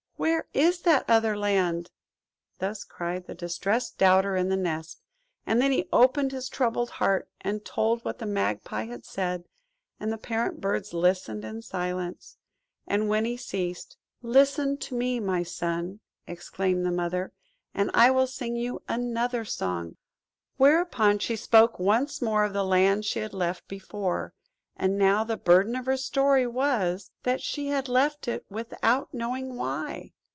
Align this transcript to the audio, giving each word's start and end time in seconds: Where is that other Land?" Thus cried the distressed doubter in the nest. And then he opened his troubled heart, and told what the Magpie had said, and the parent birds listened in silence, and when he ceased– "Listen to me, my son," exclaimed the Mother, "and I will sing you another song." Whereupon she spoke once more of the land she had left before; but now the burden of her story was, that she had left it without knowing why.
Where 0.21 0.45
is 0.53 0.81
that 0.81 1.05
other 1.09 1.35
Land?" 1.35 1.89
Thus 2.59 2.83
cried 2.83 3.25
the 3.25 3.33
distressed 3.33 3.97
doubter 3.97 4.35
in 4.35 4.49
the 4.49 4.55
nest. 4.57 5.01
And 5.47 5.59
then 5.59 5.71
he 5.71 5.89
opened 5.91 6.31
his 6.31 6.47
troubled 6.47 6.91
heart, 6.91 7.27
and 7.41 7.65
told 7.65 8.05
what 8.05 8.19
the 8.19 8.27
Magpie 8.27 8.85
had 8.85 9.03
said, 9.03 9.45
and 9.99 10.11
the 10.13 10.19
parent 10.19 10.61
birds 10.61 10.93
listened 10.93 11.43
in 11.43 11.63
silence, 11.63 12.37
and 12.85 13.09
when 13.09 13.25
he 13.25 13.35
ceased– 13.35 13.97
"Listen 14.21 14.77
to 14.77 14.95
me, 14.95 15.19
my 15.19 15.41
son," 15.41 16.01
exclaimed 16.27 16.85
the 16.85 16.91
Mother, 16.91 17.31
"and 17.73 17.89
I 17.95 18.11
will 18.11 18.27
sing 18.27 18.55
you 18.55 18.83
another 18.87 19.43
song." 19.43 19.97
Whereupon 20.57 21.17
she 21.17 21.35
spoke 21.35 21.79
once 21.79 22.21
more 22.21 22.43
of 22.43 22.53
the 22.53 22.63
land 22.63 23.05
she 23.05 23.21
had 23.21 23.33
left 23.33 23.67
before; 23.67 24.35
but 24.77 24.89
now 24.89 25.23
the 25.23 25.37
burden 25.37 25.75
of 25.75 25.85
her 25.85 25.97
story 25.97 26.47
was, 26.47 27.11
that 27.21 27.39
she 27.41 27.67
had 27.67 27.87
left 27.87 28.27
it 28.27 28.43
without 28.49 29.13
knowing 29.13 29.55
why. 29.55 30.11